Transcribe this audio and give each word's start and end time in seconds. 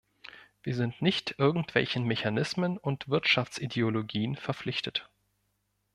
Wir 0.63 0.73
sind 0.73 1.03
nicht 1.03 1.35
irgendwelchen 1.37 2.05
Mechanismen 2.05 2.79
und 2.79 3.07
Wirtschaftsideologien 3.09 4.35
verpflichtet. 4.35 5.07